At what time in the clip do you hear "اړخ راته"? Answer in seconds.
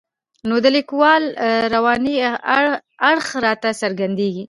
3.09-3.69